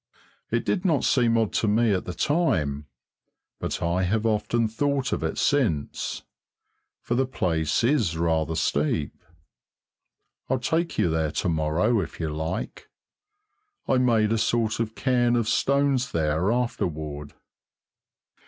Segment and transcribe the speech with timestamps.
[0.49, 2.87] It did not seem odd to me at the time,
[3.59, 6.23] but I have often thought of it since,
[7.01, 9.15] for the place is rather steep.
[10.49, 12.89] I'll take you there to morrow if you like
[13.87, 17.33] I made a sort of cairn of stones there afterward.